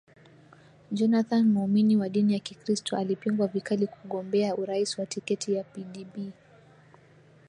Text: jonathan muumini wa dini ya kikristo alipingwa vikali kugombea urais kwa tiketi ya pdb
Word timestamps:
jonathan 0.91 1.47
muumini 1.49 1.97
wa 1.97 2.09
dini 2.09 2.33
ya 2.33 2.39
kikristo 2.39 2.97
alipingwa 2.97 3.47
vikali 3.47 3.87
kugombea 3.87 4.55
urais 4.55 4.95
kwa 4.95 5.05
tiketi 5.05 5.53
ya 5.53 5.63
pdb 5.63 6.31